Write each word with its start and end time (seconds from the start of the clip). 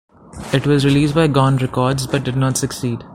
It 0.51 0.65
was 0.65 0.83
released 0.83 1.13
by 1.13 1.27
Gone 1.27 1.57
Records, 1.57 2.07
but 2.07 2.23
did 2.23 2.35
not 2.35 2.57
succeed. 2.57 3.03